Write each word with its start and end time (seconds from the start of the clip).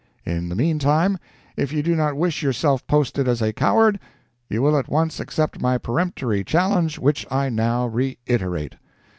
In 0.25 0.49
the 0.49 0.55
meantime, 0.55 1.19
if 1.55 1.71
you 1.71 1.83
do 1.83 1.93
not 1.95 2.15
wish 2.17 2.41
yourself 2.41 2.87
posted 2.87 3.27
as 3.27 3.39
a 3.39 3.53
coward, 3.53 3.99
you 4.49 4.63
will 4.63 4.75
at 4.75 4.87
once 4.87 5.19
accept 5.19 5.61
my 5.61 5.77
peremptory 5.77 6.43
challenge, 6.43 6.97
which 6.97 7.23
I 7.29 7.49
now 7.49 7.85
reiterate. 7.85 8.77